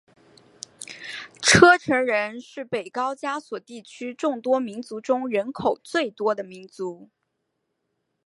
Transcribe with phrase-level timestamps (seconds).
[1.43, 7.11] 车臣人是北高加索地区众多民族中人口最多的民族。